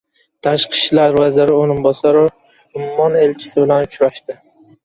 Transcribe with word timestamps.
Tashqi 0.45 0.77
ishlar 0.77 1.17
vaziri 1.17 1.57
o‘rinbosari 1.57 2.25
Ummon 2.31 3.19
elchisi 3.21 3.55
bilan 3.63 3.87
uchrashdi 3.91 4.41